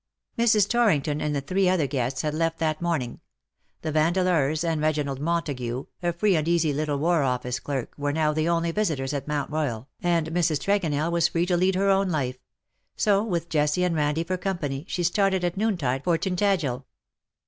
WE 0.35 0.45
DRAW 0.45 0.45
NIGH 0.45 0.49
THEE." 0.53 0.59
193 0.61 0.63
Mrs. 0.63 0.69
Torrington 0.71 1.21
and 1.21 1.47
three 1.47 1.69
other 1.69 1.87
guestsliad 1.87 2.33
left 2.33 2.57
that 2.57 2.81
morning; 2.81 3.19
the 3.83 3.91
Vandeleurs^ 3.91 4.63
and 4.67 4.81
Reginald 4.81 5.19
Montagu, 5.21 5.85
a 6.01 6.11
free 6.11 6.35
and 6.35 6.47
easy 6.47 6.73
little 6.73 6.97
war 6.97 7.21
office 7.21 7.59
clerk, 7.59 7.93
were 7.99 8.11
now 8.11 8.33
the 8.33 8.49
only 8.49 8.71
visitors 8.71 9.13
at 9.13 9.27
Mount 9.27 9.51
lloyal, 9.51 9.85
and 10.01 10.31
Mrs. 10.31 10.57
Tregonell 10.57 11.11
Avas 11.11 11.29
free 11.29 11.45
to 11.45 11.55
lead 11.55 11.75
her 11.75 11.91
own 11.91 12.09
life— 12.09 12.39
so 12.95 13.23
with 13.23 13.47
Jessie 13.47 13.83
and 13.83 13.95
Randie 13.95 14.25
for 14.25 14.37
company, 14.37 14.87
slie 14.89 15.05
started 15.05 15.43
at 15.43 15.55
noontide 15.55 16.03
for 16.03 16.17
Tintagel. 16.17 16.83